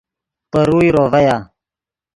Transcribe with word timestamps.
پے 0.51 0.59
روئے 0.67 0.87
روڤا 0.95 1.35